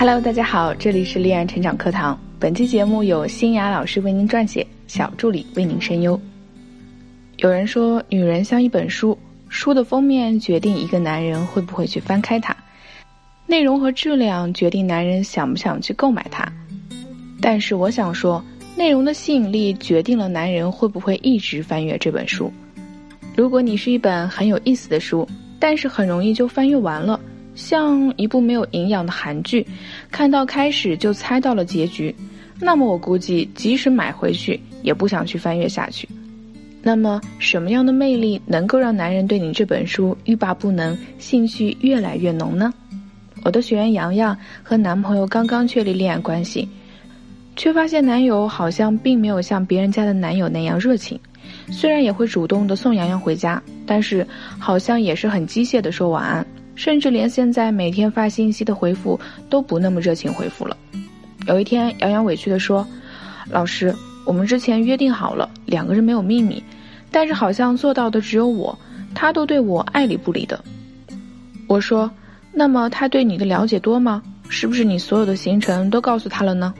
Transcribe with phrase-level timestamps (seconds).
[0.00, 2.16] Hello，大家好，这里是恋爱成长课堂。
[2.38, 6.18] 本期节目由新雅老师为您撰写，小助理为您声优。
[7.38, 9.18] 有人说，女人像一本书，
[9.48, 12.56] 书的封面决定一个男人会不会去翻开它，
[13.44, 16.46] 内容和质量决定男人想不想去购买它。
[17.40, 18.40] 但是我想说，
[18.76, 22.52] 内容的吸引力决定了男人会不会一直翻阅这本书。
[23.34, 27.18] 如果你是一本很有意思的书，但是很容易就翻阅完了。
[27.58, 29.66] 像一部没有营养的韩剧，
[30.12, 32.14] 看到开始就猜到了结局，
[32.60, 36.08] 那么我估计即使买回去也不想去翻阅下去。
[36.80, 42.72] 那么什么样的魅力能够让男人对你这本书欲罢不能，兴趣越来越浓呢？
[43.42, 46.68] 我的学员洋洋和男朋友刚刚确立恋爱关系，
[47.56, 51.18] 却发现男友好像并没有像别人家的男友那样热情，
[51.72, 54.24] 虽然也会主动的送洋洋回家，但是
[54.60, 56.46] 好像也是很机械的说晚安。
[56.78, 59.18] 甚至连现在每天发信息的回复
[59.50, 60.76] 都不那么热情回复了。
[61.48, 62.86] 有一天，杨洋委屈地说
[63.50, 63.92] ：“老师，
[64.24, 66.62] 我们之前约定好了，两个人没有秘密，
[67.10, 68.78] 但是好像做到的只有我，
[69.12, 70.62] 他都对我爱理不理的。”
[71.66, 72.08] 我说
[72.54, 74.22] ：“那么他对你的了解多吗？
[74.48, 76.72] 是不是你所有的行程都告诉他了呢？”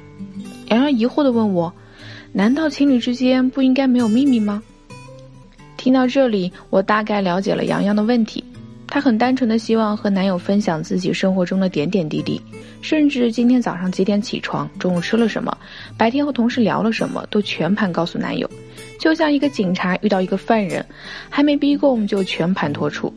[0.70, 1.72] 杨洋疑惑地问我
[2.32, 4.62] ：“难道情侣之间不应该没有秘密吗？”
[5.76, 8.44] 听到这里，我大概了解了杨洋的问题。
[8.90, 12.40] 她很单纯的希望和男友分享自己生活中的点点滴滴，
[12.80, 15.56] 甚至今天早上几点起床，中午吃了什么，
[15.96, 18.50] 白天和同事聊了什么，都全盘告诉男友，
[18.98, 20.84] 就像一个警察遇到一个犯人，
[21.28, 23.12] 还没逼供就全盘托出，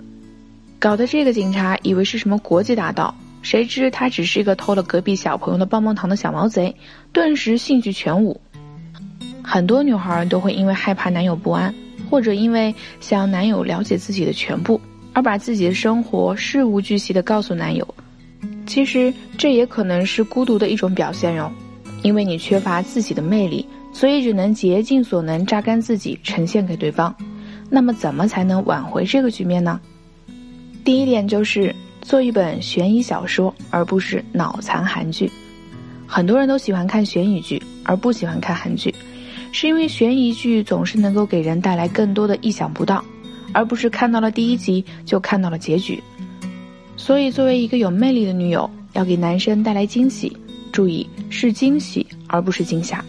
[0.77, 6.75] 搞得这个警察以为是什么国际大盗，谁知他只是一个偷了隔壁小朋友的棒棒糖的小毛贼，
[7.13, 8.39] 顿时兴趣全无。
[9.41, 11.73] 很多女孩都会因为害怕男友不安，
[12.09, 14.79] 或者因为想男友了解自己的全部。
[15.13, 17.87] 而把自己的生活事无巨细的告诉男友，
[18.65, 21.51] 其实这也可能是孤独的一种表现哟。
[22.03, 23.63] 因为你缺乏自己的魅力，
[23.93, 27.15] 所以只能竭尽所能榨干自己呈现给对方。
[27.69, 29.79] 那么怎么才能挽回这个局面呢？
[30.83, 35.31] 第一点就是做一本悬疑小说，而不是脑残韩剧。
[36.07, 38.93] 很多人都喜欢看悬疑剧，而不喜欢看韩剧，
[39.51, 43.05] 是因为悬疑剧总是能够给人带来更多的意想不到。
[43.53, 46.01] 而不是看到了第一集就看到了结局，
[46.95, 50.35] 所以作为一个有魅力的女友，要给男生带来惊喜，
[50.71, 53.03] 注意是惊喜而不是惊吓。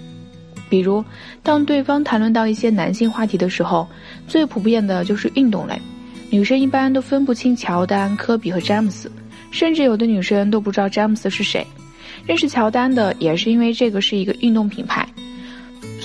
[0.69, 1.05] 比如，
[1.43, 3.87] 当对方谈论到一些男性话题的时候，
[4.27, 5.79] 最普遍的就是运动类，
[6.31, 9.13] 女生一般都分不清乔丹、科比和詹姆斯，
[9.51, 11.67] 甚至有的女生都不知道詹姆斯是谁。
[12.25, 15.07] 认识乔丹的也是因为这个是一个运动品牌，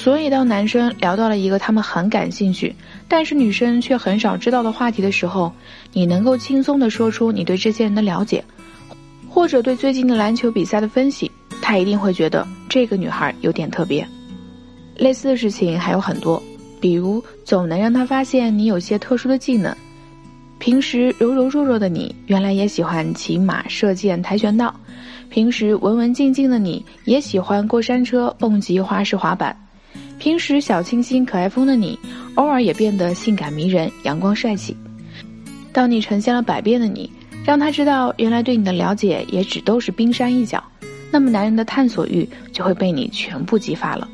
[0.08, 2.74] 所以当男生聊到了一个他们很感兴趣。
[3.10, 5.52] 但是女生却很少知道的话题的时候，
[5.92, 8.42] 你能够轻松的说出你对这些人的了解，
[9.28, 11.30] 或者对最近的篮球比赛的分析，
[11.62, 14.08] 他一定会觉得这个女孩有点特别。
[14.96, 16.42] 类似的事情还有很多，
[16.80, 19.76] 比如总能让他发现你有些特殊的技能。
[20.58, 24.70] 平时柔柔弱弱的你，原来也喜欢骑马、射箭、跆拳道；
[25.30, 29.54] 平时文文静静的你，也喜欢过山车、蹦极、花式滑板；
[30.28, 31.98] 平时小清新、可爱风的你。
[32.36, 34.76] 偶尔也变得性感迷人、阳光帅气。
[35.72, 37.10] 当你呈现了百变的你，
[37.46, 40.62] 让他知道原来对你的了解也只都是冰山一角，
[41.10, 44.06] 那么男人的探索欲就会被你全部激发了。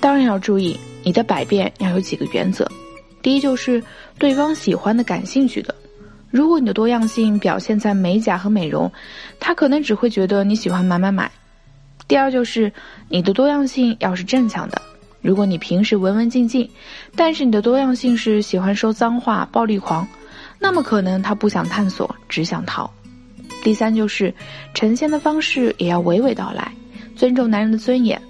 [0.00, 2.70] 当然要注意，你的百变要有几个原则：
[3.22, 3.82] 第一就是
[4.18, 5.74] 对方喜欢的、感兴趣的。
[6.30, 8.92] 如果你的多样性表现在美甲和美容，
[9.40, 11.32] 他可能只会觉得你喜欢买买买。
[12.06, 12.70] 第二就是
[13.08, 14.82] 你的多样性要是正向的。
[15.22, 16.68] 如果你平时文文静静，
[17.14, 20.06] 但是你的多样性是喜欢说脏话、暴力狂，
[20.58, 22.92] 那么可能他不想探索，只想逃。
[23.62, 24.34] 第三就是
[24.74, 26.72] 呈现的方式也要娓娓道来，
[27.14, 28.20] 尊重男人的尊严，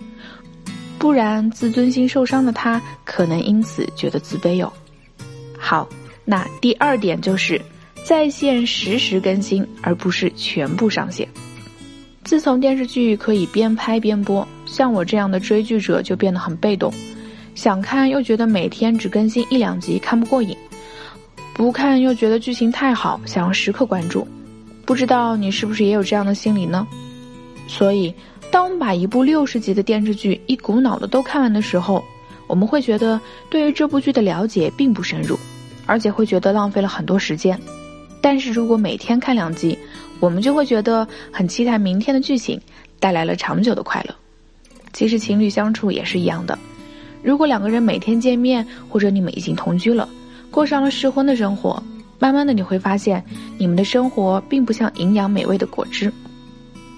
[0.99, 4.71] 不然自尊心受伤的他可能因此觉得自卑哟。
[5.59, 5.89] 好，
[6.27, 7.59] 那第二点就是
[8.05, 11.27] 在线实时更新，而不是全部上线。
[12.25, 14.47] 自从电视剧可以边拍边播。
[14.73, 16.91] 像我这样的追剧者就变得很被动，
[17.55, 20.57] 想看又觉得每天只更新一两集看不过瘾，
[21.53, 24.27] 不看又觉得剧情太好，想要时刻关注。
[24.87, 26.89] 不知道你是不是也有这样的心理呢？
[27.69, 28.15] 所以，
[28.51, 32.03] 当我们把一部六十集的电视剧一股脑的都看完的时候，
[32.47, 33.21] 我们会觉得
[33.51, 35.39] 对于这部剧的了解并不深入，
[35.85, 37.61] 而且会觉得浪费了很多时间。
[38.23, 39.79] 但是如果每天看两集，
[40.19, 42.59] 我们就会觉得很期待明天的剧情，
[42.99, 44.15] 带来了长久的快乐。
[44.93, 46.59] 其实情侣相处也是一样的，
[47.23, 50.09] 如果两个人每天见面，或者你们已经同居了，
[50.51, 51.83] 过上了适婚的生活，
[52.19, 53.25] 慢慢的你会发现，
[53.59, 56.13] 你们的生活并不像营养美味的果汁。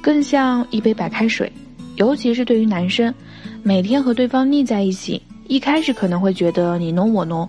[0.03, 1.51] 更像一杯白开水。
[1.97, 3.15] 尤其是对于男生，
[3.63, 7.49] 每天和对方腻在一起，一开始可能会觉得你侬我侬，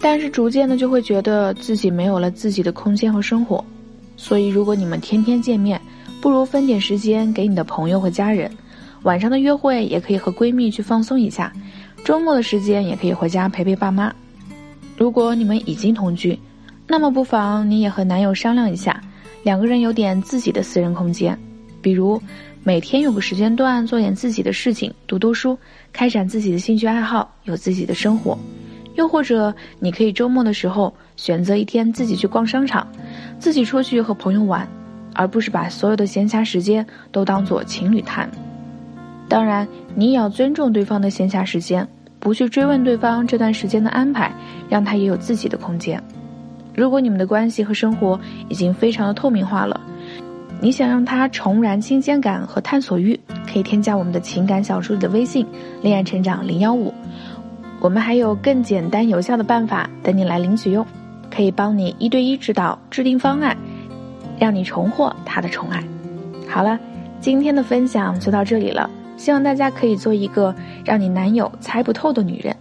[0.00, 3.64] 但是逐渐的就会觉得自己没有了自己的空间和生活。
[4.16, 5.80] 所以，如果你们天天见面，
[6.20, 8.48] 不如分点时间给你的朋友和家人。
[9.06, 11.52] 晚上的约会也可以和闺蜜去放松一下，
[12.04, 14.12] 周末的时间也可以回家陪陪爸妈。
[14.96, 16.36] 如果你们已经同居，
[16.88, 19.00] 那么不妨你也和男友商量一下，
[19.44, 21.38] 两个人有点自己的私人空间，
[21.80, 22.20] 比如。
[22.64, 25.56] 每天有个时间段做点自己的事情，读读书，
[25.92, 28.36] 开展自己的兴趣爱好，有自己的生活。
[28.96, 32.84] 又或者，你可以周末的时候选择一天自己去逛商场，
[33.38, 34.68] 自己出去和朋友玩，
[35.14, 38.28] 而不是把所有的闲暇时间都当做情侣谈。
[39.28, 41.86] 当然，你也要尊重对方的闲暇时间，
[42.18, 44.32] 不去追问对方这段时间的安排，
[44.68, 46.02] 让他也有自己的空间。
[46.74, 48.18] 如果你们的关系和生活
[48.48, 49.80] 已经非常的透明化了。
[50.58, 55.46] 你想让他重燃新鲜感和探索欲，可以添加我们的情感小助理的微信
[55.82, 56.94] “恋爱成长零幺五”，
[57.78, 60.86] 我们还有更简单有效的办法等你来领取哟，
[61.30, 63.54] 可以帮你一对一指导、制定方案，
[64.38, 65.84] 让你重获他的宠爱。
[66.48, 66.78] 好了，
[67.20, 70.54] 今天的分享就到这里了，希望大家可以做一个
[70.84, 72.54] 让你男友猜不透的女人，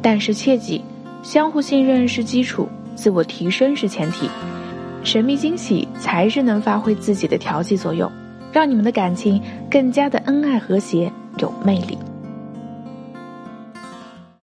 [0.00, 0.82] 但是切记，
[1.22, 4.28] 相互信任是基础，自我提升是前提。
[5.02, 8.10] 神秘惊喜才是能发挥自己的调剂作用，
[8.52, 9.40] 让你们的感情
[9.70, 11.98] 更加的恩爱和谐，有魅力。